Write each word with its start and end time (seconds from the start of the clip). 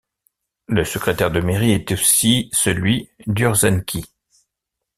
Le 0.65 0.83
secrétaire 0.83 1.29
de 1.29 1.41
mairie 1.41 1.73
est 1.73 1.91
aussi 1.91 2.49
celui 2.53 3.11
d'Urzainqui. 3.27 4.07